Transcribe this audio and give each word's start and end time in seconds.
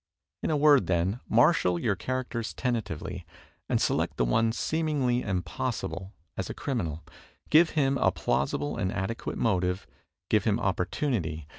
In 0.41 0.49
a 0.49 0.57
word, 0.57 0.87
then, 0.87 1.19
marshal 1.29 1.77
your 1.77 1.95
characters 1.95 2.55
tentatively 2.55 3.23
and 3.69 3.79
select 3.79 4.17
the 4.17 4.25
one 4.25 4.51
seemingly 4.51 5.21
impossible 5.21 6.11
as 6.35 6.49
a 6.49 6.55
criminal. 6.55 7.03
Give 7.51 7.69
him 7.69 7.99
a. 7.99 8.11
plausible 8.11 8.77
and 8.77 8.91
adequate 8.91 9.37
motive. 9.37 9.85
Give 10.31 10.43
him 10.43 10.59
opportunity. 10.59 11.45